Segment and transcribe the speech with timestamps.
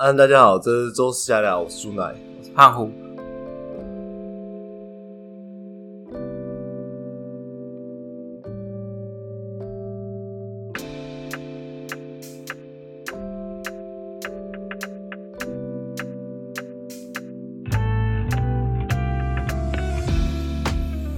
[0.00, 2.04] 嗯，大家好，这是周四瞎聊，我是朱奶。
[2.04, 2.88] 我是胖虎。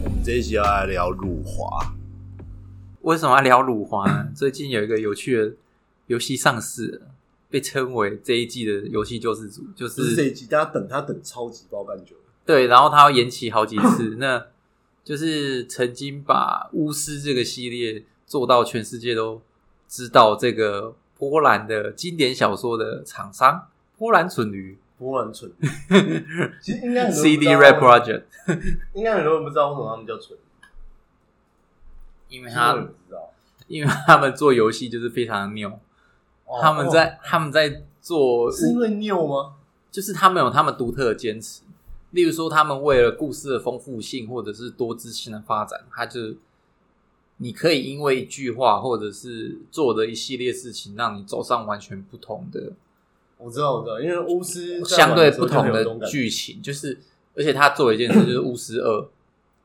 [0.03, 1.93] 我们这一期要来聊辱华，
[3.03, 4.29] 为什么要聊辱华呢？
[4.35, 5.53] 最近有一个有趣的
[6.07, 7.10] 游戏上市了，
[7.51, 12.23] 被称为这一季的游戏救世主，就不是这一季，大家等他等超级爆干久了。
[12.47, 14.47] 对，然后他要延期好几次， 那
[15.03, 19.43] 就是曾经把巫师这个系列做到全世界都
[19.89, 25.51] 知道这个波兰的经典小说的厂商波兰蠢驴波兰蠢，
[26.63, 28.23] 其实应该很多人不 CD 知道 Red Project，
[28.95, 30.39] 应该很多人不知道为什么他们叫蠢，
[32.29, 33.27] 因为其实我也他不知道。
[33.69, 35.79] 因为他们做游戏就是非常的牛，
[36.51, 39.55] 哦他们在他们在做哦是因为拗吗？
[39.91, 41.63] 就是他们有他们独特的坚持，
[42.11, 46.35] 例如说，他们为了故事的丰富性或者是多姿性的发展，他就
[47.39, 52.73] 你可以因为一句话或者是做的一系列事情，让你走上完全不同的、
[53.37, 56.63] 我知道，我知道，因为巫师在相对的时候就不同的没有这种感觉剧情。
[56.63, 57.01] 就是，
[57.35, 59.01] 而且他做了一件事，就是《巫师二》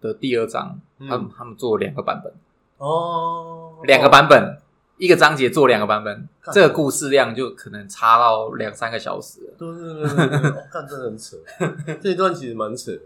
[0.02, 2.34] 的第二章，嗯他们他们做了两个版本，
[2.80, 4.58] 哦，两个版本。
[4.98, 9.54] 一个章节做两个版本，这个故事量就可能差到两三个小时了。
[9.58, 11.38] 对对对对对，我看真的很扯，
[12.02, 12.98] 这一段其实蛮扯。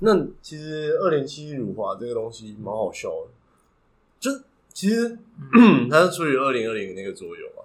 [0.00, 3.30] 那其实二零七辱华这个东西蛮好笑的，
[4.18, 5.18] 就是其实
[5.90, 7.64] 它是出于二零二零那个作用啊，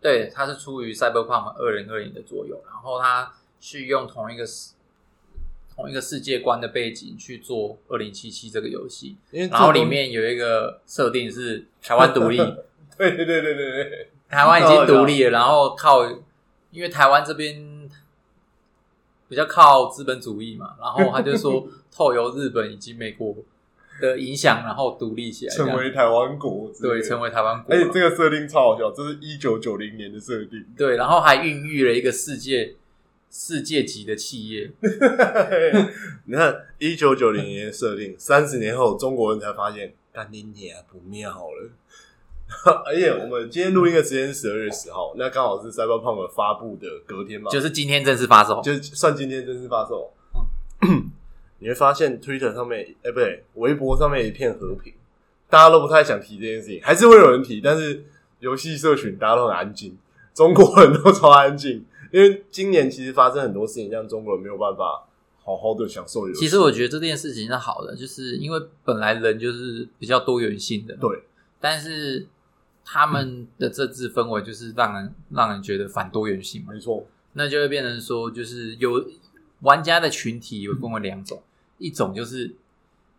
[0.00, 4.74] 对，它是出于 Cyberpunk 二零二零的作用，然后它是用同一个世
[5.74, 12.38] 同一个世界观的背景去做二零七七这个游戏，然后里面有一个设定是台湾独立，
[12.98, 13.84] 对对对对对。
[13.84, 16.04] 对，台湾已经独立了，然后靠
[16.70, 17.88] 因为台湾这边
[19.28, 23.34] 比较靠资本主义嘛，然后他就说 透由日本以及美国
[24.00, 32.74] 的影响，然后独立起来，成为台湾国对成为台湾国而，且这个设定超好笑，这是一九九零年的设定，对，然后还孕育了一个世界
[33.30, 34.70] 世界级的企业。
[36.24, 41.70] 你看一九九零年的设定，三十年后中国人才发现，干你娘不妙了。
[42.86, 50.12] 而且我们今天录音的时间是十二月十号，那刚好是 Cyberpunk 发布的隔天嘛，就是今天正式发售，就算今天正式发售。
[51.58, 54.92] 你会发现 Twitter 上面，哎、不对，微博上面一片和平，
[55.48, 58.04] 大家都不太想提这件事情，还是会有人提，但是
[58.40, 59.96] 游戏社群大家都很安静，
[60.34, 65.06] 中国人都超安静，因为今年其实发生很多事情，让中国人没有办法
[65.44, 66.40] 好好的享受游戏。
[66.40, 71.22] 其实我觉得这件事情是好的，就是因为本来人就是比较多元性的，对，
[71.60, 72.26] 但是
[72.84, 79.04] 他们的政治氛围就是让人让人觉得反多元性嘛，没错，那就会变成说，就是有
[79.60, 81.42] 玩家的群体有分为两种，
[81.78, 82.54] 一种就是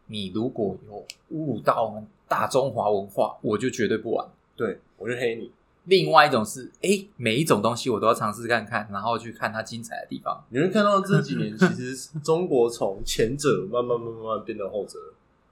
[0.08, 1.06] 你如果有
[1.38, 4.28] 侮辱到我们大中华文化，我就绝对不玩。
[4.56, 5.52] 对我就黑你。
[5.86, 10.42] 另外一种是，哎，每一种东西我都要尝试看看，然后去看它精彩的地方。
[10.50, 14.98] 你会看到这几年，其实中国从前者慢慢慢慢慢慢变成后者。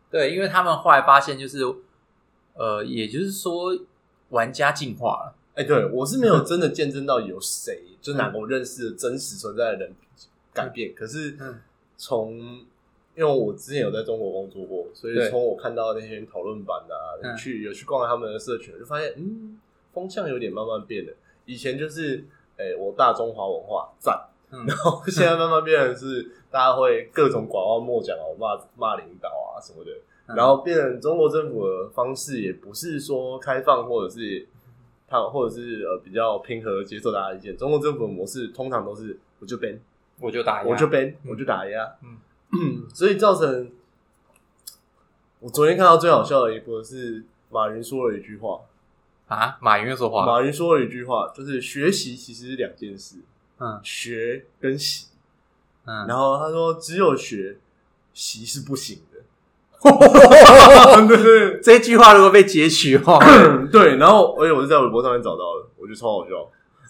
[0.10, 1.60] 对，因为他们后来发现，就是
[2.54, 3.78] 呃，也就是说，
[4.32, 5.36] 玩家进化了。
[5.54, 9.94] 哎、对我是没有真的见证到有谁，就哪个我认识的真实存在的人
[10.54, 10.96] 改变。
[10.96, 11.60] 可是嗯
[11.98, 12.34] 从，
[13.16, 19.60] 因为我之前有在中国工作过，所以从我看到那些讨论版的、去有去逛他们的社群，就发现，嗯，
[19.94, 21.14] 风向有点慢慢变了。
[21.46, 22.26] 以前就是，
[22.58, 29.92] 哎、我大中华文化赞，嗯然后现在慢慢变成是大家会各种拐弯抹角啊，骂骂领导啊什么的。
[30.28, 30.36] 嗯。
[30.36, 34.48] 然后变成中国政府的方式也不是说开放，或者是
[35.08, 37.58] 他或者是呃比较平和接受大家意见。
[37.58, 39.78] 中国政府的模式通常都是我就 ban，
[40.20, 42.86] 我就打压，我就 ban，嗯我就打压，嗯。
[42.94, 43.72] 所以造成
[45.40, 48.62] 我昨天看到最好笑的一部是马云说了一句话，
[49.28, 53.18] 啊，马云又说话，马云说了一句话，就是学习其实是两件事，
[53.58, 53.80] 嗯。
[53.84, 55.08] 学跟习。
[55.86, 57.58] 嗯，然后他说只有学
[58.14, 59.02] 习是不行。
[59.11, 59.11] 的。
[59.82, 63.20] 对对对这句话如果被截取的话，
[63.72, 66.32] 对，然后而且我是在微博上面找到的，我觉得超好笑。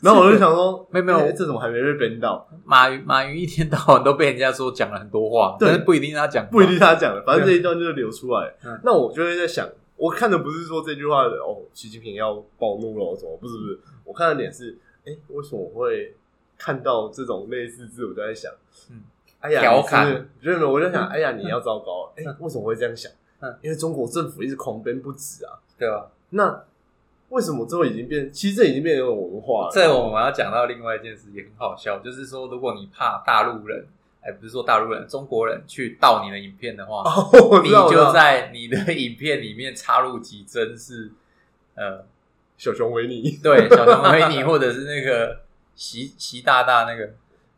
[0.01, 2.47] 然后我就想说，没有没有欸这怎么还没被 ban 到？
[2.65, 6.79] 马云马云一天到晚都被人家说讲了很多话，对但是不一定是他讲，不一定。
[6.79, 8.51] 他讲的，反正这一段就是流出来。
[8.65, 16.15] 嗯那我就会在想，我看的不是说这句话的哦，习近平要暴怒了，什么不是不是，我看的点是，哎、为什么我会
[16.57, 18.03] 看到这种类似字？
[18.07, 18.51] 我就在想，
[18.89, 19.01] 嗯，
[19.41, 20.71] 哎呀，调侃你是不是，觉得没有？
[20.71, 23.11] 我就想，哎呀，你要糟糕，哎、为什么会这样想？
[23.41, 25.59] 嗯因为中国政府一直狂 ban 不止啊。
[25.77, 26.11] 对吧？
[26.29, 26.63] 那
[27.29, 28.31] 为什么这已经变？
[28.31, 29.71] 其实这已经变成文化了。
[29.73, 33.83] 这我们要讲到另外一件事，也很好笑，就是说，如果你怕大陆人，
[34.21, 37.03] 哎，不是说大陆人，中国人去盗你的影片的话，
[37.63, 41.11] 你就在你的影片里面插入几帧是
[41.73, 42.05] 呃
[42.57, 45.39] 小熊维尼，对，小熊维尼，或者是那个
[45.73, 47.09] 习习大大那个，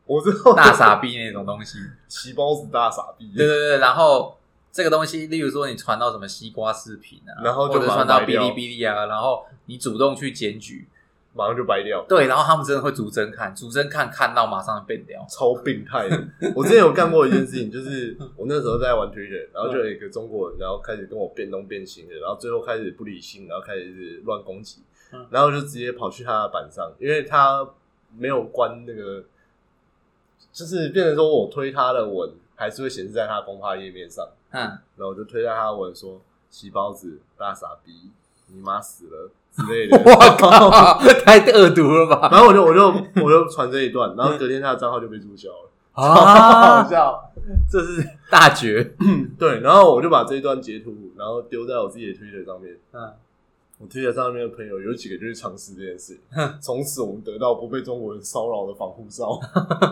[0.06, 1.78] 我知道大傻逼那种东西，
[2.08, 4.38] 奇包子大傻逼，对对对，然后。
[4.76, 10.88] 这个东西，例如说你传到什么西瓜视频啊，然后或者传到哔哩哔哩啊，然后你主动去检举，
[11.36, 12.04] 马上就白掉。
[12.10, 16.20] 对，然后他们真的会逐帧看，逐帧看看到马上变掉，超病态的。
[16.56, 24.82] 我之前有干过一件事情，就是我那时候在玩推人，然后就有一个中国人，然后开始跟我变东变西的，然后最后开始不理性，然后开始乱攻击，
[25.30, 27.64] 然后就直接跑去他的板上，因为他
[28.18, 29.24] 没有关那个，
[30.54, 32.32] 就是变成说我推他的文。
[32.56, 36.22] 还是会显示在他的公发页面上，嗯，然后我就推在他的文说
[36.52, 38.12] “洗包子大傻逼，
[38.54, 42.30] 你妈死了”之类的， 我靠，太恶毒了吧！
[42.32, 42.88] 然后我就我就
[43.24, 47.34] 我就传这一段，然后隔天他的账号就被注销了，好笑，
[47.70, 48.96] 这是大绝。
[49.38, 53.12] 对，然后我就把这一段截图，然后丢在我自己的推特上面，嗯。
[53.84, 56.18] 我推特上面的朋友有几个就是尝试这件事，
[56.62, 59.38] 从此我们得到不被中国人骚扰的防护罩。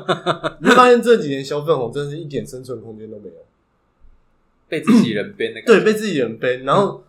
[0.63, 3.35] 你发现这几年小粉红真是一点生存空间都没有，
[4.69, 6.63] 被自己人编的，对，被自己人编。
[6.63, 7.03] 然后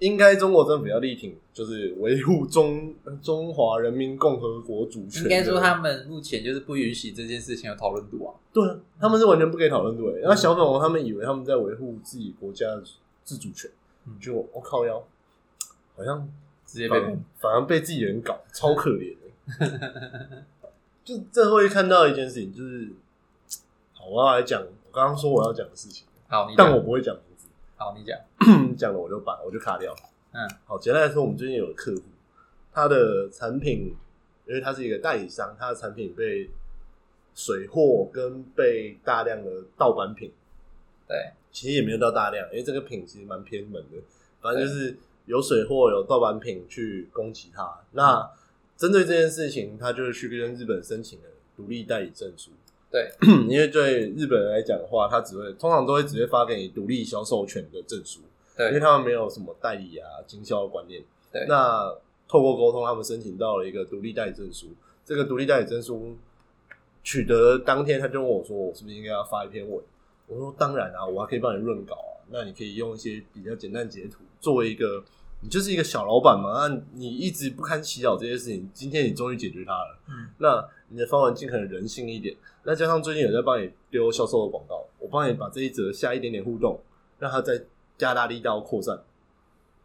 [0.00, 2.92] 应该中国政府要力挺，就是维护中
[3.22, 5.22] 中华人民共和国主权。
[5.22, 8.34] 应该说他们目前就是不允许这件事情有讨论度啊。
[8.52, 10.10] 对啊，他们是完全不给讨论度。
[10.16, 12.82] 然后小粉红他们以为他们在维护自己国家的
[13.22, 13.70] 自主权，
[14.20, 15.00] 就我靠腰。
[15.96, 16.28] 好像
[16.66, 17.00] 直接被
[17.38, 20.44] 反而被自己人搞， 超可怜的。
[21.04, 22.90] 就最后一看到一件事情，就是
[23.94, 26.04] 好，我要来讲我刚刚说我要讲的事情。
[26.28, 27.46] 好，但我不会讲名字。
[27.76, 28.18] 好，你讲，
[28.76, 29.94] 讲了我就把我就卡掉。
[30.32, 32.02] 嗯，好，简单来说，我们最近有个客户，
[32.72, 33.94] 他的产品，
[34.46, 36.50] 因为他是一个代理商，他的产品被
[37.34, 40.32] 水货跟被大量的盗版品。
[41.06, 43.98] 对，其实也没有到大量，因为这个品其实蛮偏门的，
[44.40, 44.98] 反正就是。
[45.26, 48.30] 有水货、有盗版品去攻击他，那
[48.76, 51.24] 针对这件事情，他就是去跟日本申请了
[51.56, 52.50] 独立代理证书。
[52.90, 53.10] 对，
[53.48, 58.20] 因为对日本人来讲的话，他只会通常都会直接发给你独立销售权的证书。
[58.56, 61.02] 对，因为他们没有什么代理啊、经销的观念。
[61.32, 61.92] 对，那
[62.28, 64.68] 透过沟通，他们申请到了一个独立代理证书。
[65.04, 66.16] 这个独立代理证书
[67.02, 69.80] 取得当天，他就问我说：“我是不是应该要发一篇文？”
[70.28, 72.12] 我说：“当然啊，我还可以帮你润稿啊。
[72.30, 75.02] 那你可以用一些比较简单截图作为一个。”
[75.40, 79.98] 你就是一个小老板嘛，那你一直不堪其扰这些事情，今天你终于解决它了。
[80.08, 82.34] 嗯，那你的方案尽可能人性一点，
[82.64, 86.80] 那加上最近有在帮你丢销售的广告，我帮你把这一则下一点点互动，
[87.18, 87.62] 让它再
[87.96, 89.02] 加大力道扩散。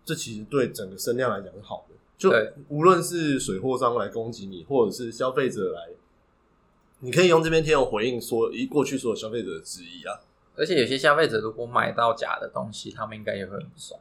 [0.04, 1.96] 这其实对整个声量来讲是好的。
[2.18, 2.32] 就
[2.70, 5.90] 无论是水货商来攻击你，或者是消费者来，
[7.00, 10.22] 你可以用这边贴文回应说，一过去所有消费者的质疑啊。
[10.56, 14.00] 而且有些消费者如果买到假的东西，他们应该也会很不爽。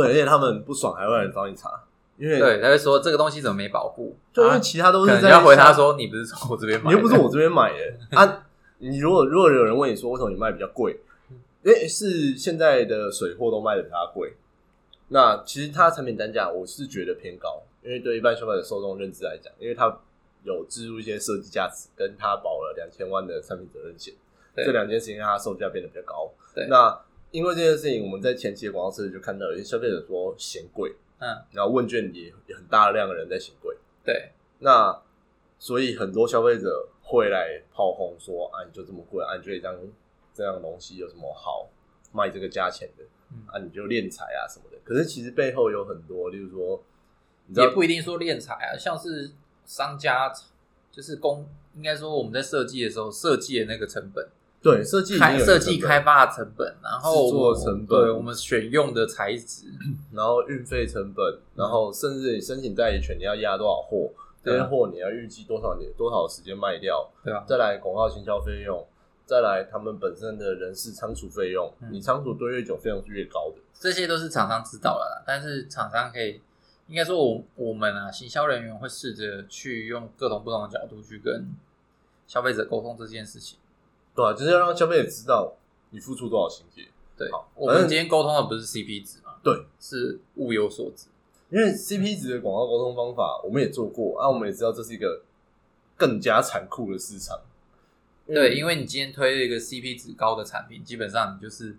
[0.00, 1.82] 对，而且他们不爽，还会来找你查，
[2.16, 4.16] 因为对，他会说这个东西怎么没保护？
[4.32, 8.46] 就因为其他都是在要回他说你不是从我这边买，你又不是我这边买的 啊！
[8.78, 11.00] 你如果如果有人问你说为什么你卖比较贵？
[11.64, 14.34] 诶，是现在的水货都卖的比他贵。
[15.08, 19.98] 那其实它产品单价我是觉得偏高，因为对一般消费者受众认知来讲，因为它
[20.44, 24.14] 有置入一些设计价值，跟它保了两千万的产品责任险，
[24.54, 26.30] 这两件事情让它售价变得比较高。
[26.54, 26.96] 对，那。
[27.30, 35.02] 因为这件事情，我们在前期的广告设计就看到有些消费者说嫌贵，嗯，然后问卷也也很大量的人在嫌贵，对，那
[35.58, 39.76] 所以很多消费者会来炮轰说啊，你就这么贵，啊，你觉得这样
[40.32, 41.68] 这样东西有什么好
[42.12, 43.04] 卖这个价钱的？
[43.46, 44.78] 啊，你就敛财啊什么的。
[44.82, 46.82] 可是其实背后有很多，例如说，
[47.54, 49.30] 也不一定说敛财啊，像是
[49.66, 50.32] 商家
[50.90, 54.26] 就是公，应该说我们在设计的时候设计的那个成本。
[54.60, 59.66] 对设计开设计开发的成本，然后制作成本，对我们选用的材质，
[60.12, 64.10] 然后运费成本，然后甚至你申请代理权，你要压多少货，
[64.42, 68.84] 这些货你要预计多少年多少时间卖掉，对啊，再来广告行销费用，
[69.24, 76.40] 再来他们本身的人事仓储费用，你仓储堆越久，费用是越高的，这些都是厂商知道了，但是厂商可以
[76.88, 81.46] 应该说我我们啊，行销人员会试着去用各种不同的角度去跟
[82.26, 83.56] 消费者沟通这件事情。
[84.18, 85.54] 对啊，就是要让消费者知道
[85.90, 86.88] 你付出多少心血。
[87.16, 89.36] 对，我们今天沟通的不是 CP 值嘛？
[89.44, 91.06] 对，是物有所值。
[91.50, 95.22] 因为 CP 值的广告沟通方法，我们也做过啊，我们也知道这是一个
[95.96, 97.40] 更加残酷的市场。
[98.26, 101.76] 对，因为你今天推了一个 CP 值高的产品，基本上你就是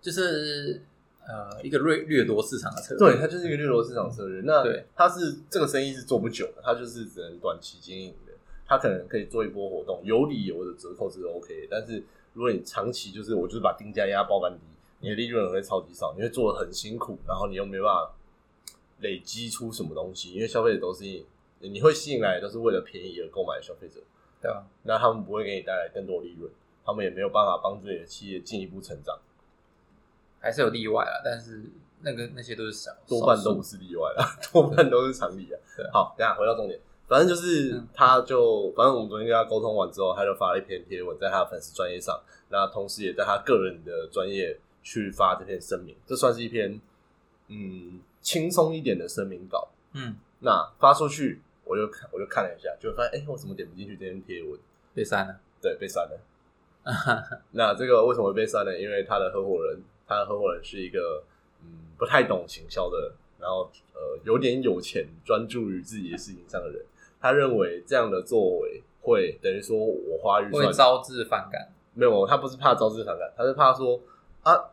[0.00, 0.82] 就是
[1.26, 2.98] 呃一个掠掠夺市场的策略。
[2.98, 4.42] 对，它就是一个掠夺市场策略。
[4.44, 8.27] 那对它是这个生意是做不久的，它就是只能短期经营的。
[8.68, 11.68] 它可能可以做一波活动，有理由的折扣是 OK 的。
[11.70, 14.60] 但是如果你长期就是我就是把定价压爆干低，
[15.00, 18.12] 你的利润会超级少，你会做的很辛苦，然后你又没办法
[19.00, 21.04] 累积出什么东西，因为消费者都是
[21.60, 24.00] 你会吸引来都是为了便宜而购买的消费者，
[24.42, 24.66] 对吧？
[24.82, 26.52] 那他们不会给你带来更多利润，
[26.84, 29.18] 他们也没有办法帮助你的企业进一步成长。
[30.40, 31.62] 还是有例外啦，但是
[32.02, 35.58] 那个那些都是少，多半都不是例外啦，多半都是常理啊。
[35.92, 36.78] 好，等一下回到重点，
[37.08, 46.78] 反正就是嗯他就，反正我们昨天跟他沟通完之后，他就发了一篇贴文在他的粉丝专业上，那同时也在他个人的专业去发这篇声明，这算是一篇
[47.48, 49.68] 嗯轻松一点的声明稿。
[49.94, 54.58] 嗯，那发出去，我就看我就看了一下，就发现哎、诶我怎么点不进去这篇贴文？
[54.94, 55.34] 被删了。
[55.62, 56.20] 对，被删了。
[57.52, 58.78] 那这个为什么会被删呢？
[58.78, 61.24] 因为他的合伙人，他的合伙人是一个
[61.62, 66.84] 嗯不太懂行销的，然后呃有点有钱，专注于自己的事情上的人。
[67.20, 71.68] 他认为这样的作为会等于说我花预会算招致反感。
[71.94, 74.00] 没有，他不是怕招致反感，他是怕说
[74.44, 74.70] 啊，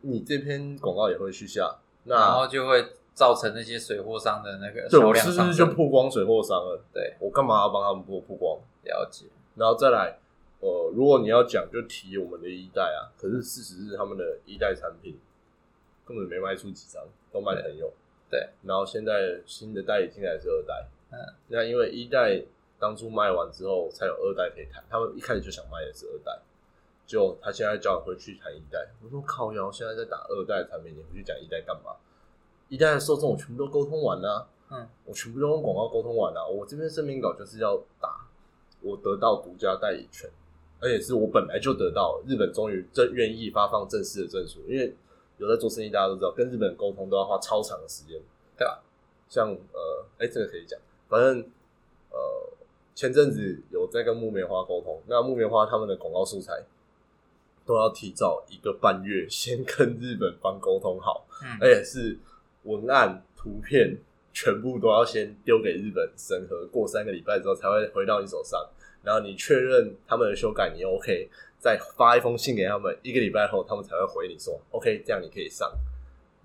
[0.00, 5.68] 你这篇广告也会去下，然那后就会造成那些水货商的那个对销我是不是量上升。
[5.68, 6.82] 就曝光水货商了？
[6.92, 8.58] 对，我干嘛要帮他们曝曝光？
[8.82, 9.26] 了解。
[9.54, 10.18] 然后再来，
[10.58, 13.14] 呃，如果你要讲，就提我们的一代啊。
[13.16, 15.16] 可是事实是，他们的一代产品
[16.04, 17.00] 根本没卖出几张，
[17.32, 17.92] 都卖的很有。
[18.28, 18.48] 对。
[18.64, 20.84] 然后现在新的代理进来是二代，
[21.14, 22.42] 嗯，那因为一代
[22.78, 24.82] 当初卖完之后，才有二代可以谈。
[24.90, 26.36] 他们一开始就想卖的是二代，
[27.06, 28.88] 就他现在叫我回去谈一代。
[29.02, 31.92] 我说靠腰，现在在打二代产品，你回去讲一代干嘛？
[32.68, 38.26] 一代的受众我全部都沟通完了、嗯，我全部都用广告沟通完了、我这边声明稿就是要打，
[38.80, 40.28] 我得到独家代理权，
[40.80, 44.96] 而且是我本来就得到，日本终于正愿意发放正式的证书，因为
[45.36, 48.20] 有在做生意，大家都知道，跟日本人沟通都要花超长的时间，
[48.56, 48.82] 对吧？
[49.28, 50.80] 像呃，哎、这个可以讲，
[51.14, 51.38] 反正
[52.10, 52.18] 呃，
[52.92, 56.60] 前阵子有在跟木棉花沟通，那木棉花他们的广告素材
[57.64, 62.18] 都要提早一个半月先跟日本方沟通好，嗯，而且是
[62.64, 63.96] 文案、图片
[64.32, 68.68] 全部都要先丢给日本审核，过三个礼拜之后才会回到你手上。
[69.04, 71.30] 然后你确认他们的修改你 OK，
[71.60, 75.70] 再发一封信给他们，一个礼拜后他们才会回你说 OK，这样你可以上。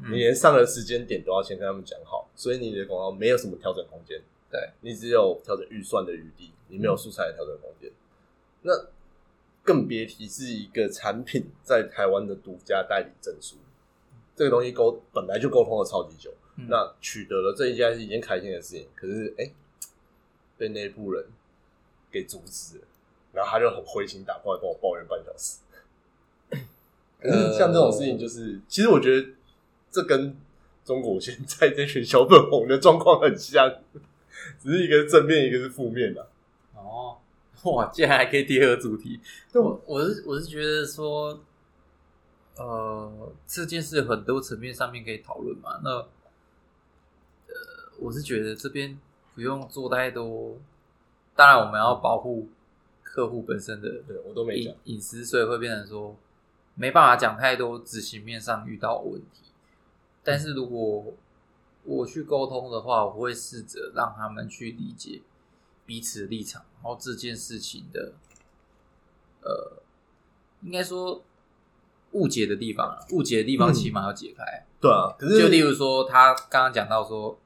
[0.02, 4.18] 嗯你连上的时间点都要先跟他们讲好，所以你的广告没有什么调整空间。
[4.52, 7.92] 对你只有调整预算的余地，你没有素材的调整空间。
[8.62, 8.74] 那
[9.64, 13.58] 更别提是一个产品在台湾的独家代理证书，
[14.36, 19.52] 这个东西沟本来就沟通了超级久，嗯那取得了这一家是一件开心的事情，可是哎、
[20.58, 21.26] 被内部人
[22.12, 22.84] 给阻止了，
[23.34, 25.60] 然后他就很灰心打过来跟我抱怨半小时。
[27.22, 29.28] 可是像这种事情，就是、其实我觉得
[29.92, 30.36] 这跟
[30.84, 33.70] 中国现在这群小粉红的状况很像，
[34.58, 36.28] 只是一个是正面，一个是负面的、
[36.74, 37.18] 哦，
[37.64, 39.20] 哇，竟然还可以第二个主题。
[39.52, 41.40] 对我我是我是觉得说，
[42.56, 45.80] 呃，这件事很多层面上面可以讨论嘛。
[45.84, 46.06] 那呃，
[48.00, 49.00] 我是觉得这边
[49.36, 50.58] 不用做太多，
[51.36, 52.48] 当然我们要保护
[53.04, 55.00] 客户本身的对我都没讲隐。
[55.00, 56.16] 私，所以会变成说
[56.76, 59.44] 没办法讲太多执行面上遇到问题。
[60.24, 61.14] 但是如果
[61.90, 65.22] 我去沟通的话，我会试着让他们去理解
[65.86, 68.14] 彼此的立场，然后这件事情的
[69.42, 69.82] 呃，
[70.62, 71.24] 应该说
[72.12, 74.66] 误解的地方啊，误解的地方嗯起码要解开。
[74.80, 77.38] 对啊，可是就例如说，他刚刚讲到说，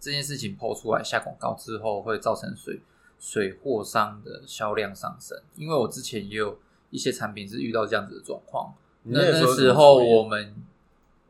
[0.00, 2.80] 这件事情抛出来下广告之后，会造成水
[3.18, 5.42] 水货商的销量上升。
[5.56, 6.58] 因为我之前也有
[6.90, 10.54] 一些产品是遇到这样子的状况，那那时候我们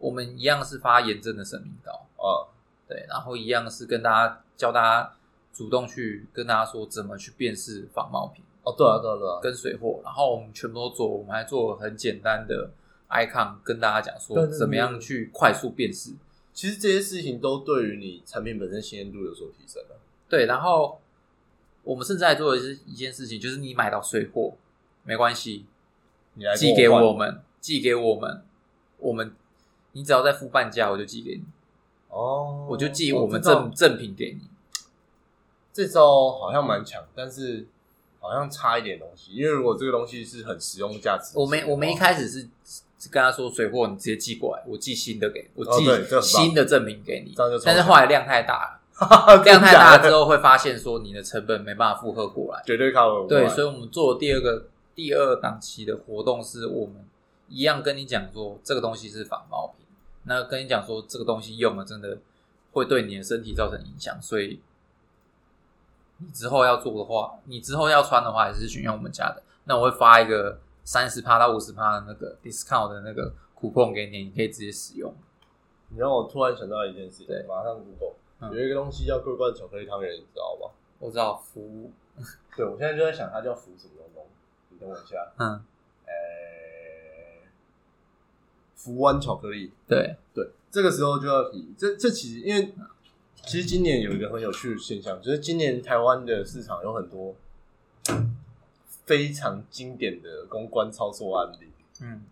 [0.04, 2.44] 我们一样是发炎症的声明稿，啊，
[2.86, 5.12] 对，然后一样是跟大家教大家
[5.50, 12.70] 主动去跟大家说怎么去辨识仿冒品哦，对啊，对啊，对啊，跟水货，然后我们全部都做，我们还做了很简单的
[13.08, 16.12] icon 跟大家讲说怎么样去快速辨识。
[16.52, 19.96] 其实这些事情都对于你产品本身信任度有所提升的。
[20.28, 21.00] 对，然后
[21.82, 24.54] 我们甚至还做的是一件事情，就是你买到水货
[25.02, 25.64] 没关系，
[26.34, 28.44] 你来寄给我们，寄给我们，
[28.98, 29.34] 我们
[29.94, 31.44] 你只要再付半价，我就寄给你，
[32.10, 34.48] 哦，我就寄我们这招正正品给你。
[35.72, 37.66] 这招好像蛮强，但是
[38.20, 42.48] 好像差一点东西，因为如果这个东西是很实用价值，我们我们一开始是
[42.96, 52.62] 是跟他说水货你直接寄过来，我寄新的给我哦寄新的赠品给你但是强后来量太大了， 量太大之后会发现说你的成本没办法负荷过来。
[52.64, 57.04] 绝对 cover 对，所以我们做第二个第二档期的活动是我们
[57.48, 59.83] 一样跟你讲说这个东西是仿冒品，
[60.24, 62.18] 那跟你讲说这个东西用了真的
[62.72, 64.60] 会对你的身体造成影响，所以
[66.18, 69.42] 你之后要做的话，你之后要穿的话，还是选用我们家的。
[69.64, 75.14] 那我会发一个三十趴到五十趴的那个 discount 的那个 coupon 给你，你可以直接使用。
[75.88, 80.70] 你让我突然想到一件事，对马上 Google 嗯有一个东西叫桂冠巧克力汤圆，你知道吗？
[80.98, 81.92] 我知道服务，
[82.56, 84.26] 对，我现在就在想它叫福什么东东，
[84.70, 85.64] 你等我一下，嗯，
[88.84, 89.70] 福湾巧克力。
[89.88, 92.74] 对，对，这个时候就要提，这这其实因为
[93.46, 97.34] 其实今年有一个很有趣的现象，就是今年台湾的市场有很多
[99.06, 101.68] 非常经典的公关操作案例。
[102.02, 102.22] 嗯，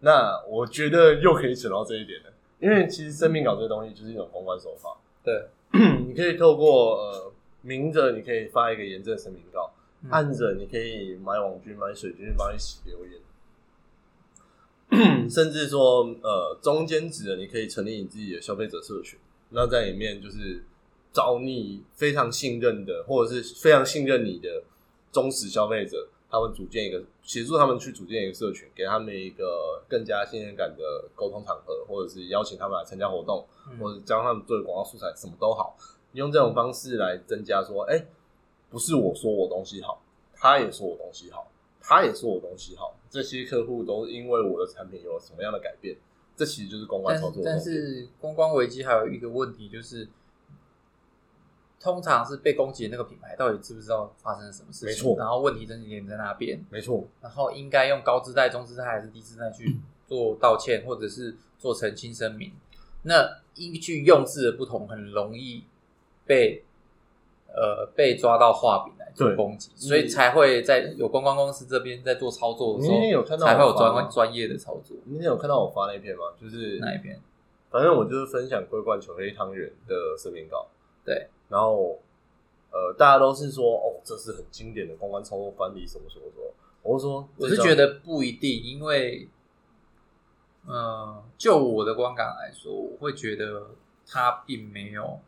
[0.00, 5.48] 那我觉得又可以扯到这一点了，因为其实声明稿这个东西就是一种公关手法，对，
[6.06, 7.32] 你可以透过呃
[7.62, 9.72] 明着你可以发一个严正声明稿，
[10.02, 13.20] 嗯暗着你可以买网军买水军帮你洗留言。
[15.30, 19.18] 甚至说，呃，中间值的你可以成立你自己的消费者社群，
[19.50, 20.64] 那在里面就是
[21.12, 24.62] 找你非常信任的，或者是非常信任你的
[25.12, 35.76] 忠实消费者，他们组建一个协助他们去组建一个社群，给他们一个更加信任感的沟通场合，或者是邀请他们来参加活动，嗯或者教他们做广告素材，什么都好，
[36.12, 38.06] 用这种方式来增加说，哎、
[38.68, 40.02] 不是我说我东西好，
[40.34, 41.49] 他也说我东西好，
[41.80, 45.96] 他也说我东西好，这些客户都因为我的产品有了什么样的改变，
[46.36, 47.72] 这其实就是公关操作的东西。
[47.72, 50.08] 是公关危机还有一个问题就是，
[51.80, 54.88] 通常是被攻击的那个品牌到底知不知道发生了什么事情？
[54.88, 62.52] 没错然后问题症结点在那边，没错，然后应该用高姿态、中姿态还是低姿态去做道歉，或者是做澄清声明。
[63.02, 65.64] 那依据用字的不同，很容易
[66.26, 66.62] 被
[67.48, 74.96] 呃被抓到画饼来做对攻击，所以才会在有公关公司这边在做操作的时候，那天有看到才会有专专业的操作。
[75.04, 76.24] 你那天有看到我发那篇吗？
[76.40, 77.20] 就是那一篇
[77.70, 80.66] 反正我就是分享桂冠球黑汤圆的视频稿，
[81.04, 81.98] 对，然后
[82.72, 86.54] 呃，大家都是说哦，这是很经典的公关操作翻译，什么什么什么。
[86.82, 89.28] 我是说，我是觉得不一定，因为，
[90.66, 93.66] 呃，就我的观感来说，我会觉得
[94.06, 95.20] 他并没有，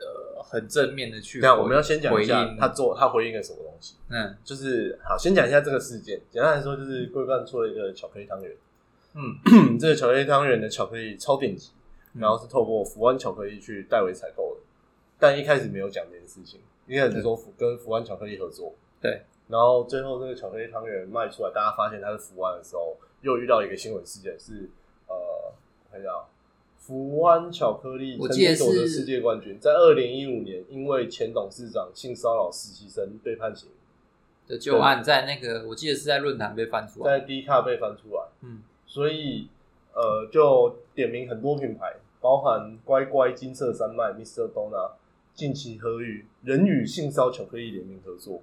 [0.00, 3.96] 呃，很正面的去这样，回我们要先讲一下他做他回应了什么东西。
[4.08, 4.36] 嗯。
[4.42, 6.20] 就是好，先讲一下这个事件。
[6.30, 8.56] 简单来说，就是桂冠出了一个巧克力汤圆。
[9.14, 9.78] 嗯。
[9.78, 11.70] 这个巧克力汤圆的巧克力超顶级，
[12.14, 12.20] 嗯。
[12.20, 14.60] 然后是透过福安巧克力去代为采购的，
[15.18, 24.68] 但一开始没有讲这件事情，一开始是说福跟福安巧克力合作，对，然后最后这个巧克力汤圆卖出来，大家发现它是福安的时候，又遇到一个新闻事件是，
[25.06, 26.26] 呃，我看一下啊，
[26.90, 33.68] 福湾巧克力曾经夺得世界冠军，在二零一五年因为前董事长性骚扰实习生被判刑，
[34.48, 38.22] 的旧案在那个，我记得是在论坛被翻出来，在 D 卡被翻出来。
[38.42, 39.46] 嗯所以
[39.94, 44.50] 呃，就点名很多品牌，包含乖乖、金色山脉、Mr.
[44.52, 44.90] Dona、
[45.32, 48.42] 近期和与人与性骚巧克力联名合作。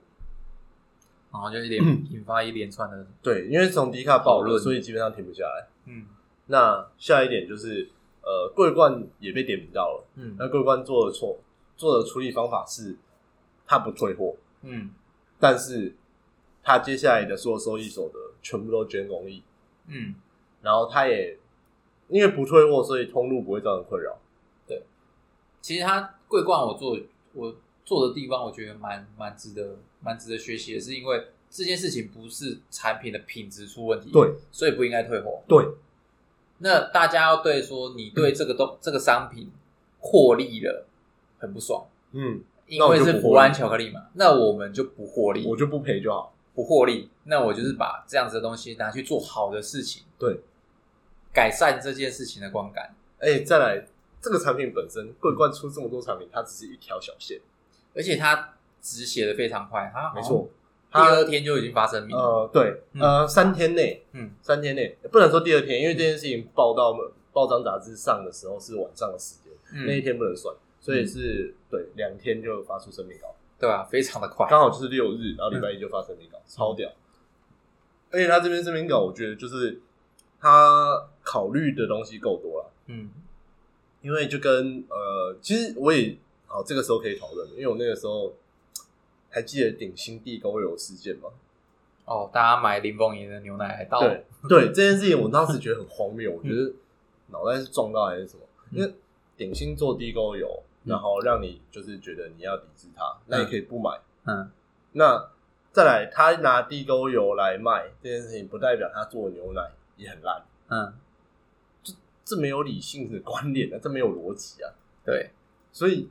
[1.34, 5.68] 然后就一连 引发一连串的，对，因为从迪卡爆讨论所以基本上停不下来。
[5.88, 6.06] 嗯
[6.50, 7.90] 那下一点就是，
[8.28, 10.06] 呃，桂冠也被点名到了。
[10.16, 11.38] 嗯那桂冠做的错，
[11.78, 12.98] 做的处理方法是，
[13.66, 14.90] 他不退货，嗯
[15.40, 15.96] 但是
[16.62, 19.42] 他接下来的所有收益所得全部都捐公益，
[19.88, 20.14] 嗯，
[20.62, 21.40] 然后他也
[22.10, 24.18] 因为不退货，所以通路不会造成困扰。
[24.68, 24.84] 对
[25.62, 27.00] 其实他桂冠我做
[27.34, 35.42] 我做的地方，我觉得蛮蛮值得蛮值得学习的，是因为这件事情不是产品的品质出问题，对，所以不应该退货。
[35.48, 35.66] 对，
[36.60, 39.52] 那大家要对说你对这个东这个商品
[40.00, 40.86] 获利了
[41.38, 46.34] 很不爽，嗯，因为是福安巧克力嘛，那我们就不获利，我就不赔就好。
[46.56, 50.40] 不获利，那我就是把这样子的东西拿去做好的事情，对，
[51.32, 53.86] 改善这件事情的观感，哎、再来，
[54.20, 57.40] 这个产品本身，桂冠出这么多产品，它只是一条小线，
[57.94, 60.50] 而且它止血的非常快，它没错。
[61.02, 63.02] 第二天就已经发生命了，呃，对，嗯。
[63.02, 64.32] 呃，三天内，嗯。
[64.42, 66.98] 三天内不能说第二天，因为这件事情报到
[67.32, 69.54] 报章杂志上的时候是晚上的时间，
[69.86, 73.84] 那一嗯，天不能算，所以是、对两天就发出声明稿，对啊？
[73.84, 76.90] 非常的快，刚好就是六日，然后礼拜一就发声明稿，超屌。
[78.12, 79.82] 而且他这边声明稿，我觉得就是
[80.40, 82.72] 他考虑的东西够多了。
[82.88, 83.10] 嗯。
[84.02, 88.32] 因为就跟呃，其实我也好，这个时候可以讨论，因为我那个时候
[89.30, 91.30] 还记得顶新地沟油事件吗。
[92.06, 96.72] 哦，大家买林凤营的牛奶还倒，对 对，这件事情我当时觉得很荒谬，我觉得
[97.28, 98.44] 脑袋是撞到还是什么？
[98.72, 98.94] 因为
[99.36, 104.00] 顶新做地沟油，嗯然后让你就是觉得你要抵制它，那你可以不买。
[104.26, 104.50] 嗯
[104.94, 105.30] 那
[105.74, 109.62] 再来，他拿地沟油来卖这件事情，不代表他做的牛奶
[109.96, 110.44] 也很烂。
[110.70, 110.94] 嗯，
[111.84, 111.94] 这
[112.26, 114.74] 这没有理性的观念啊，这没有逻辑啊。
[115.06, 115.30] 对，
[115.72, 116.10] 所以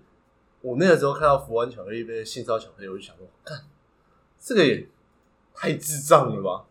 [0.66, 3.56] 我那个时候看到福安巧克力被性骚巧克力，我就想说，看
[4.40, 4.84] 这个也
[5.54, 6.66] 太智障了吧！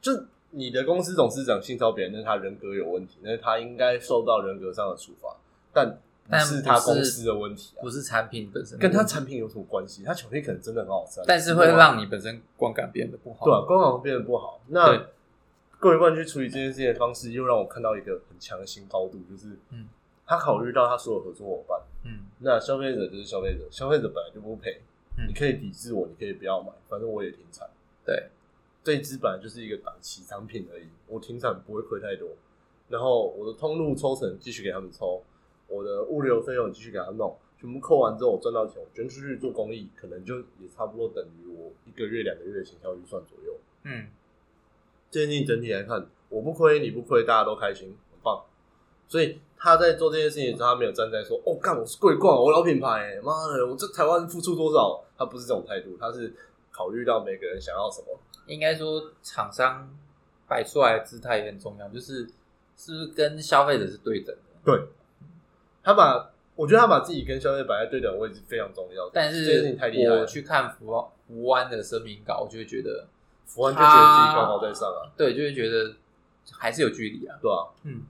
[0.00, 0.12] 就
[0.50, 5.36] 你的公司董事长性骚别人，那是他人格有问题，那是他应该受到人格上的处罚，
[5.72, 10.04] 但不是他公司的问题啊，不是产品本身，跟他产品有什么关系？
[10.04, 14.60] 他巧克力可能真的很好吃，但是会让你本身观感变得不好，对啊，观感变得不好。
[14.68, 15.08] 那
[15.80, 19.88] 各位冠去处理这件事情的方式，又让我看到一个很强的新高度，就是嗯。
[20.26, 24.80] 他考虑到他所有合作伙伴，嗯，那消费者就是消费者，消费者本来就不赔，
[25.28, 27.68] 你可以抵制我，你可以不要买，反正我也停产。
[28.06, 28.30] 对，
[28.82, 32.30] 这一支本来就是一个短期商品而已，我停产不会亏太多。
[32.88, 35.22] 然后我的通路抽成继续给他们抽，
[35.68, 43.58] 我的物流费用继续给他弄，全部扣完之后我赚到钱，我捐出去做公益，可能就也差不多等于我一个月两个月的行销预算左右。
[43.84, 44.06] 嗯，
[45.10, 48.42] 建议整体来看，我不亏，你不亏，大家都开心，很棒。
[49.06, 49.38] 所以。
[49.64, 56.30] 他在做这件事情的时候，他没有站在说：“哦，干我是贵冠，我老品牌，妈的，我这台湾付出多少？”他不是这种态度，他是
[56.70, 58.08] 考虑到每个人想要什么。
[58.46, 59.88] 应该说，厂商
[60.46, 62.26] 摆出来的姿态也很重要，就是
[62.76, 64.42] 是不是跟消费者是对等的？
[64.66, 64.86] 对，
[65.82, 69.08] 他把我觉得他把自己跟消费者摆在对等的位置非常重要。
[69.14, 70.92] 但是這件事情太厲害我去看福
[71.26, 73.06] 福湾的声明稿，我就会觉得
[73.46, 75.94] 福湾就觉得自己高高在上啊，对，就会觉得
[76.52, 78.02] 还是有距离啊，对啊，嗯。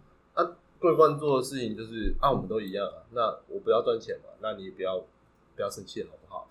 [0.84, 3.00] 桂冠做的事情就是啊，我们都一样啊。
[3.12, 4.98] 那我不要赚钱嘛，那你也不要
[5.56, 6.46] 不要生气，好不好？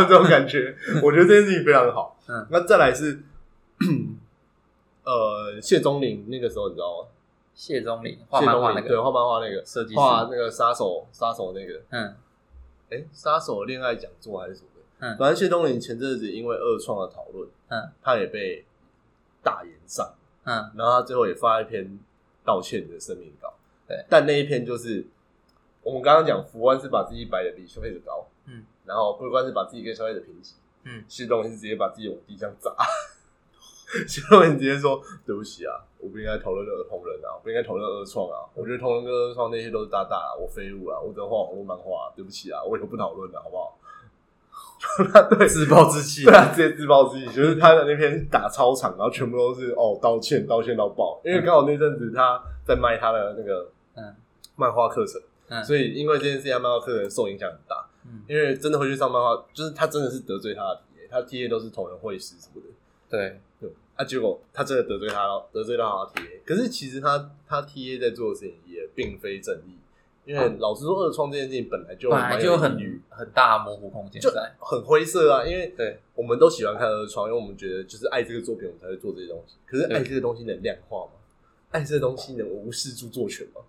[0.08, 2.16] 这种感觉，我觉得这件事情非常好。
[2.26, 3.22] 嗯，那再来是
[5.04, 7.08] 呃，谢钟林那个时候你知道吗？
[7.52, 12.16] 谢钟林画漫画那个，对，画漫画那个设计画那个杀手杀手那个，嗯，
[12.88, 14.80] 哎，杀手恋爱讲座还是什么的？
[15.00, 18.64] 嗯，反正谢钟林前阵子因为二创的讨论，嗯，他也被
[19.42, 21.98] 大言上，嗯，然后他最后也发一篇。
[22.44, 23.52] 道歉的声明稿，
[23.88, 25.04] 对，但那一篇就是
[25.82, 30.54] 我们刚刚讲，福湾是把自己摆的比消费者高，嗯，然后桂冠是把自己跟消费者平级，
[30.84, 32.76] 嗯，谢东是直接把自己往地上砸，
[34.06, 43.78] 谢东你直接说对不起啊，我不应该讨论二同人啊，不应该讨论二创啊，我觉得同人跟二创那些都是大大啊，我废物啊，我只能画网络漫画，对不起啊，我以后不讨论了，好不好？
[45.36, 47.26] 对，自暴自弃，对啊，直接自暴自弃。
[47.26, 51.20] 就是他的那篇打操场，然后全部都是哦道歉，道歉到爆。
[51.24, 54.14] 因为刚好那阵子他在卖他的那个嗯
[54.56, 57.84] 漫画课程，嗯，所以因为这件事情，漫画课程受影响很大。
[58.06, 62.68] 嗯，因为真的会去上漫画，就是他真的是得罪他的 T A，他 T A 都是同人会师什么的。
[63.08, 66.42] 对对，啊，结果他真的得罪他了，得罪到他 T A。
[66.44, 69.78] 可是其实他他 T A 在做的事情也并非正义。
[70.24, 75.44] 因为老实说，二创这件事情本来就本来就很很大模糊空间，就很灰色啊。
[75.44, 79.56] 因为对我们都喜欢看二创，因为我们觉得就是爱这个作品，我们才会做这些东西。
[79.66, 81.12] 可是爱这个东西能量化吗？
[81.70, 83.60] 爱这个东西能无视著作权吗？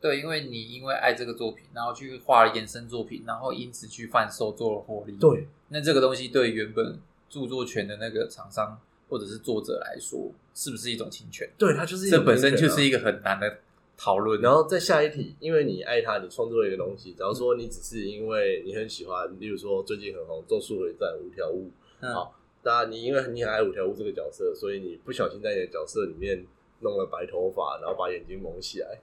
[0.00, 5.16] 对，因为你因为爱这个作品，然后去画了衍生作品，然后因此去贩售做了获利。
[5.18, 8.76] 对，那这个东西对原本著作权的那个厂商
[9.08, 11.48] 或者是作者来说，是不是一种侵权？
[11.56, 13.58] 对，它就是这本身就是一个很难的。
[13.96, 17.12] 讨论，然后再下一题，因为你爱他，你创作一个东西。
[17.14, 26.46] 假如说你只是因为你很喜欢，例如说最近很红《咒术回战》五条悟，好，那你因为你很爱五条悟这个角色，所以你不小心在你的角色里面
[26.80, 29.00] 弄了白头发，然后把眼睛蒙起来，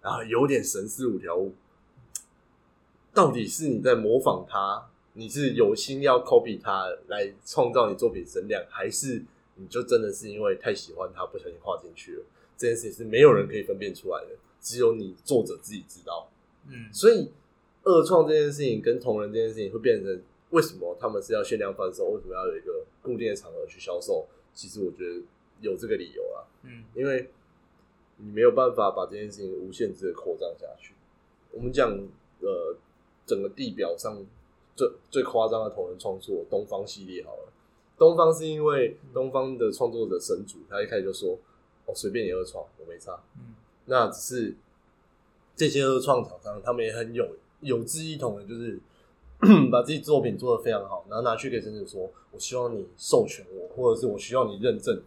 [0.00, 1.54] 然后有点神似五条悟。
[3.12, 9.22] 到底是你在模仿他，你是有心要 copy 他来创造你作品声量，还是
[9.56, 12.24] 你就真的是因为太喜欢他，不小心画进去了？
[12.56, 16.28] 这件事情是没有人可以分辨出来的，只有你作者自己知道。
[16.68, 17.28] 嗯，所以
[17.82, 22.06] 二创这件事情跟同人这件事情会变成为什么他们是要限量贩售？
[22.06, 24.26] 为什么要有一个固定的场合去销售？
[24.54, 25.20] 其实我觉得
[25.60, 26.46] 有这个理由啊。
[26.62, 27.28] 嗯，因为
[28.16, 30.94] 你没有办法把这件事情无限制的扩张下去。
[31.50, 31.90] 我们讲
[32.40, 32.76] 呃，
[33.26, 34.24] 整个地表上
[34.76, 37.52] 最最夸张的同人创作东方系列好了，
[37.98, 41.38] 东方是因为东方的创作者神主，他一开始就说。
[41.86, 43.20] 我随便你二创，我没差。
[43.38, 43.54] 嗯，
[43.86, 44.54] 那只是
[45.56, 48.78] 这些二创厂商，他们也很有有志一同的，就是
[49.70, 55.02] 把自己作品做得非常好，然后拿去给神主说：“我希望你授权我，或者是我需要你认证，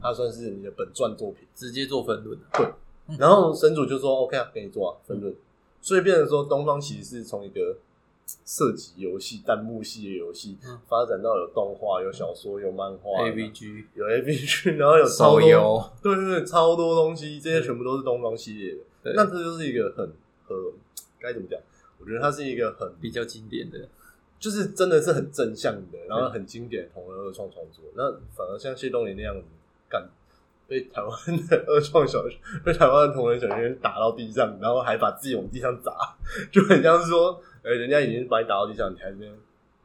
[0.00, 2.66] 它算是你的本传作品，直接做分论。”对，
[3.18, 5.34] 然后神主就说：“OK 啊，给你做啊，分论。”
[5.80, 7.76] 所以变成说，东方其实是从一个。
[8.44, 10.58] 涉及游戏弹幕系的游戏，
[10.88, 19.12] 发展到有动画、有小说、有漫画、A V G、有 A V G， 然后有手游，对对对，超多东西，这些全部都是东方系列的。
[19.14, 20.06] 那这就是一个很
[20.46, 20.56] 很
[21.20, 21.58] 该怎么讲？
[21.98, 23.88] 我觉得它是一个很比较经典的，
[24.38, 27.84] 就是真的是很正向的，然后很经典的同人二创创作。
[27.94, 29.46] 那反而像谢东林那样子，
[29.88, 30.08] 干
[30.66, 32.24] 被台湾的二创小
[32.64, 35.92] 被台湾的同人小学打到地上，然后还把自己往地上砸，
[36.50, 39.32] 就很像是说，哎，人家已经把你打到地上，你还这边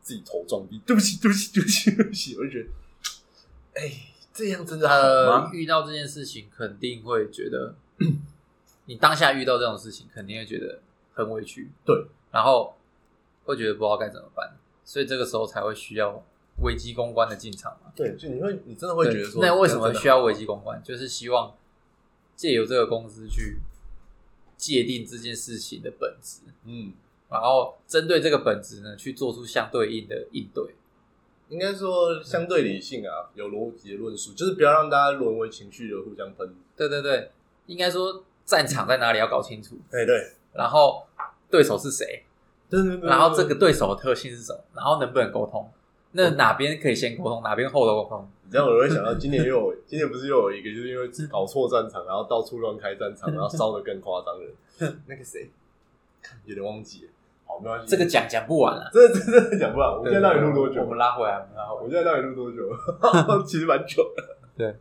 [0.01, 2.69] 自己头撞地，对不起，对不起，对不起，对不起，我就觉得，
[3.75, 3.91] 哎，
[4.33, 4.95] 这样真的好
[5.41, 5.51] 吗？
[5.53, 7.75] 遇到这件事情，肯定会觉得，
[8.85, 10.79] 你当下遇到这种事情，肯定会觉得
[11.13, 12.75] 很委屈，对，然后
[13.45, 16.23] 会觉得不知道该怎么办，所以这个时候才会需要
[16.61, 17.91] 危机公关的进场嘛。
[17.95, 20.81] 对，就你会，你真的会觉得说，那为什么需要危机公关？
[20.83, 21.55] 就是希望
[22.35, 23.59] 借由这个公司去
[24.55, 26.93] 界定这件事情的本质，嗯，
[27.29, 30.63] 然后针对这个本质呢，去做出相对应的应对。
[31.49, 36.53] 应该说相对理性啊，有逻辑的论述，就是不要让大家沦为情绪的互相喷。
[36.75, 37.31] 对对对，
[37.67, 41.05] 应该说战场在哪里要搞清楚，对对，然后
[41.49, 42.25] 对手是谁，
[42.69, 45.71] 对对对，然后这个对手的特性是什么，然后能不能沟通？
[46.11, 48.29] 那哪边可以先沟通，哪边后头沟通？
[48.43, 54.97] 你这样我会想到今年又有， 今年不是又有一个，就是因为搞错战场，然后到处乱开战场，然后烧的更夸张了。
[55.07, 55.49] 那个谁，
[56.43, 57.11] 有点忘记了。
[57.47, 59.89] 好，没关系，这个讲讲不完了， 这这真的讲不完。
[59.97, 60.81] 我们现在到底录多久？
[60.81, 61.81] 我们拉回来，我们拉回来。
[61.81, 62.69] 我们现在到底录多久？
[63.47, 64.35] 其实蛮久的。
[64.57, 64.75] 对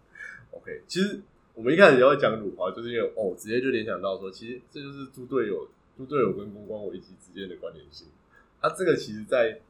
[0.50, 1.20] ，OK，其实
[1.54, 8.08] 我们一开始要讲辱华，就是因为哦，直接就联想到说，其实这就是猪队友、猪队友跟公关危机之间的关联性。
[8.60, 9.60] 啊，这个其实，在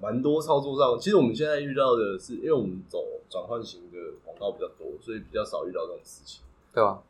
[0.00, 7.02] 蛮多操作上，其实我们现在遇到的是，因为我们走转换型的广告比较多，所以比较少遇到这种事情，对吧？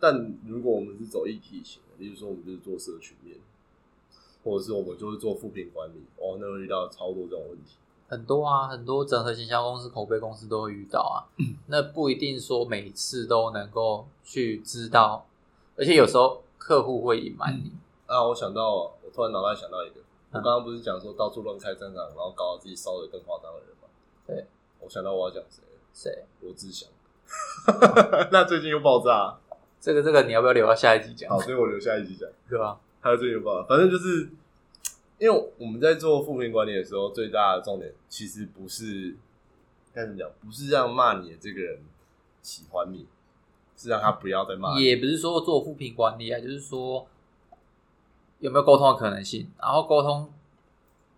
[0.00, 3.36] 但如果我们是走一体型的，例如说我们就是做社群面。
[4.46, 7.72] 或者是我们就是做副品管理，哦，那会遇到超多这种问题，
[8.08, 11.26] 很多啊，很多整合行销公司、口碑公司都会遇到啊。
[11.66, 15.26] 那不一定说每次都能够去知道，
[15.76, 17.72] 而且有时候客户会隐瞒你。
[18.06, 19.96] 啊，我想到，我突然脑袋想到一个，
[20.30, 23.88] 我刚刚不是讲说到处乱开战场，然后搞到自己烧的更夸张的人吗？
[24.24, 24.46] 对，
[24.78, 25.60] 我想到我要讲谁？
[25.92, 26.24] 谁？
[26.42, 26.88] 罗志祥。
[28.30, 29.36] 那最近又爆炸，
[29.80, 31.28] 这个这个你要不要留到下一集讲？
[31.28, 32.78] 好，所以我留下一集讲， 对吧？
[33.00, 34.28] 还有最近爆，反正就是
[35.18, 39.16] 因为我们在做负评管理的时候，最大的重点其实不是
[39.92, 41.78] 该怎么讲，不是让骂你的这个人
[42.42, 43.06] 喜欢你，
[43.76, 44.78] 是让他不要再骂。
[44.78, 47.06] 也不是说做负评管理啊，就是说
[48.40, 50.32] 有没有沟通的可能性，然后沟通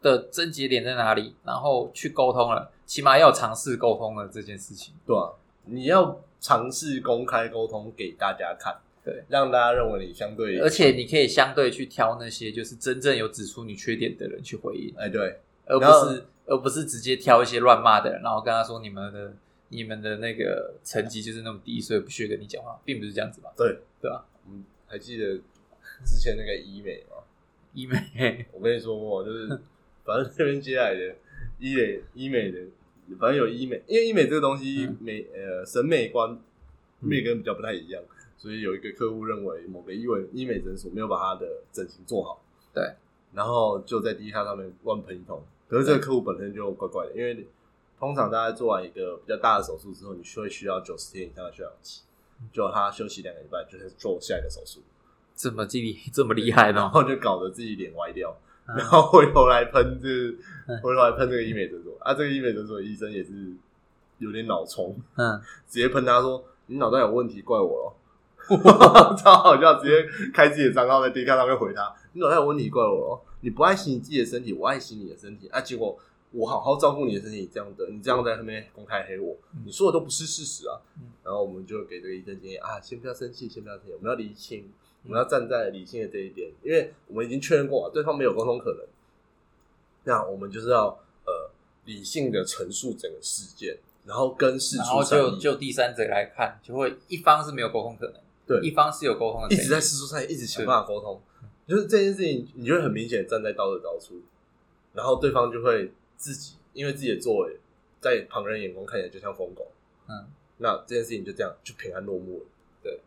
[0.02, 4.94] 的症结点在哪里，然后去沟通了，起码要尝试沟通了这件事情。
[5.06, 5.32] 对啊，
[5.64, 8.78] 你要尝试公开沟通给大家看。
[9.04, 19.34] 对，让大家认为你相对，而且你可以相对去挑那些就是真正有指出你缺点的人去回应，哎，对，而不是而不是直接挑一些乱骂的人，然后跟他说你们的
[19.68, 23.50] 你们的那个成绩就是那么低，所以不屑跟你讲话，并不是这样子吧？
[23.56, 24.26] 对，对吧？
[24.48, 25.40] 嗯，还记得
[26.04, 27.16] 之前那个医美吗？
[27.74, 29.48] 医美，我跟你说过，就是
[30.04, 31.14] 反正这边接来的
[31.58, 32.58] 医美医美的，
[33.18, 36.38] 反正有医美，因为医美这个东西美呃审美观
[37.00, 38.02] 每个人比较不太一样。
[38.38, 42.40] 所以有一个客户认为某个医美医美诊所没有把他的整形做好，
[42.72, 42.94] 对，
[43.34, 45.42] 然后就在 D 卡上面乱喷一通。
[45.68, 47.46] 可是这个客户本身就怪怪的，因为
[47.98, 52.02] 通常大家做完一个比较大的手术之后，你会需要九十天以上的休养期，
[52.52, 54.80] 就他休息两个礼拜，就是做下一个手术。
[55.34, 56.78] 这么厉这么厉害呢？
[56.80, 58.34] 然后就搞得自己脸歪掉，
[58.66, 60.08] 然后回头来喷这，
[60.80, 63.52] 回头来喷这个医美诊所啊，这个医美诊所的医生也是
[64.18, 67.94] 有点脑冲，嗯，直接喷他说：“你脑袋有问题，怪我了。”
[69.16, 71.94] 超好笑，直接开自己的账号在 D 卡上面回他。
[72.12, 73.20] 你脑袋有问题，怪我哦！
[73.40, 75.60] 你不爱惜你自己的身体，我爱惜你的身体啊！
[75.60, 75.96] 结果
[76.32, 80.80] 我好好照顾你的身体，这样的你这样在后面公开黑我，你说的都不是事实啊！
[81.22, 84.70] 然后我们就给这个医生建议啊，先不要生气，先不要生气，我们要理清，
[85.04, 88.80] 我们要站在理性的这一点，因为我们已经确认过对方没有沟通可能。
[90.04, 90.86] 那我们就是要
[91.26, 91.50] 呃
[91.84, 98.14] 理性的陈述整个事件，然后跟事出然后就就第三者来看，就会一方是没有沟通可能。
[98.48, 101.20] 对，一方是有沟通的，一直在事实上一直想办法沟通，
[101.66, 104.14] 就是这件事情，你就会很明显站在道德高处，
[104.94, 107.60] 然后对方就会自己因为自己的作为，
[108.00, 109.70] 在旁人眼光看起来就像疯狗，
[110.08, 110.24] 嗯，
[110.56, 112.46] 那这件事情就这样就平安落幕了。
[112.82, 113.00] 对，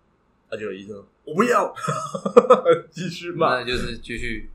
[0.51, 1.73] 那就有医生，我不要。
[2.91, 4.49] 继续骂，那就是继续。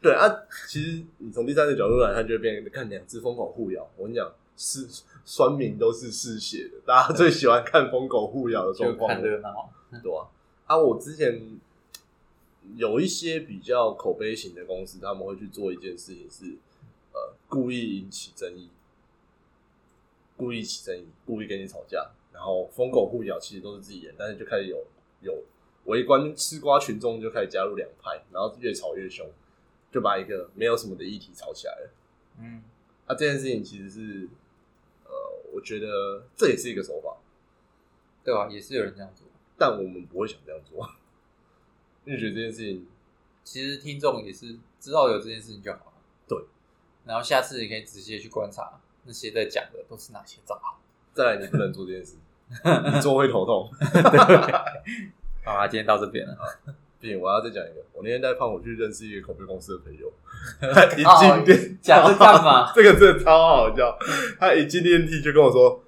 [0.00, 0.26] 对啊，
[0.66, 3.86] 其实你从第三个角度来看，就会变看两只疯狗互咬。
[3.98, 4.86] 我跟你讲，是
[5.26, 9.70] 酸民都是嗜血的，大家最喜欢看疯狗互咬的状况，看热闹。
[9.98, 10.28] 对啊，
[10.66, 11.58] 啊，我之前
[12.76, 16.56] 有一些比较口碑型的公司，他们会去做一件事情，是
[17.12, 18.70] 呃故意引起争议，
[20.36, 24.86] 故意起争议，故意跟你吵架，然后疯狗互咬，其实都是自己人，但是就开始有
[25.22, 25.42] 有
[25.86, 29.28] 围观吃瓜群众就开始加入两派，然后越吵越凶，
[29.90, 31.90] 就把一个没有什么的议题吵起来了。
[32.38, 32.62] 嗯，
[33.06, 34.28] 啊，这件事情其实是，
[35.04, 35.10] 呃，
[35.52, 37.16] 我觉得这也是一个手法，
[38.22, 39.26] 对吧、也是有人这样做。
[39.60, 40.88] 但我们不会想这样做，
[42.06, 42.86] 因为觉得这件事情，
[43.44, 45.92] 其实听众也是知道有这件事情就好了。
[46.26, 46.38] 对，
[47.04, 50.80] 然后下次你可以直接去观察那些在讲的都是哪些账号。
[51.12, 52.16] 再来你不能做这件事，
[52.94, 53.70] 你做会头痛。
[55.44, 56.34] 好啊，今天到这边了。
[56.98, 60.10] 不行，我要再讲一个，我那天带胖虎去认识一个口碑公司的朋友，
[60.60, 62.72] 他一进电，讲这干嘛？
[62.74, 63.98] 这个真的超好笑。
[64.38, 65.80] 他一进电梯就跟我说：“哦，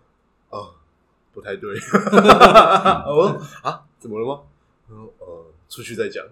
[1.33, 4.43] 不太对。”我说：“啊，怎么了吗？”
[4.89, 6.25] 他说：“呃，出去再讲。”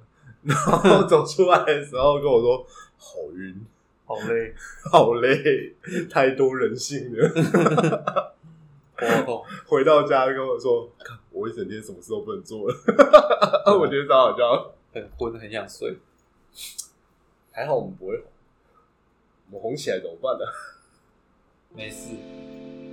[0.43, 3.67] 然后走出来的时候跟我说：“好晕，
[4.07, 4.55] 好累，
[4.91, 5.75] 好累，
[6.11, 8.35] 太多人性了。
[9.27, 10.91] 哦，”回到家跟我说：“，
[11.31, 12.75] 我一整天什么事都不能做了。”
[13.79, 14.73] 我觉得超好笑。
[14.93, 15.99] 很昏，很想睡。
[17.53, 18.27] 还好我们不会红，
[19.51, 20.45] 我们红起来怎么办呢？
[21.75, 22.09] 没事，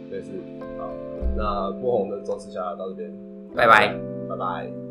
[0.10, 0.32] 没事，
[0.78, 0.93] 好，
[1.38, 3.13] 那不红的周思霞到这边，
[3.56, 3.95] 拜拜。
[4.28, 4.87] 拜拜。